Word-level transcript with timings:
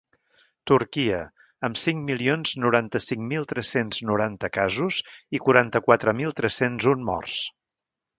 Turquia, 0.69 1.17
amb 1.67 1.79
cinc 1.81 1.99
milions 2.07 2.53
noranta-cinc 2.63 3.21
mil 3.33 3.45
tres-cents 3.51 3.99
noranta 4.11 4.49
casos 4.55 4.97
i 5.39 5.43
quaranta-quatre 5.49 6.15
mil 6.23 6.35
tres-cents 6.41 6.89
un 6.95 7.05
morts. 7.11 7.37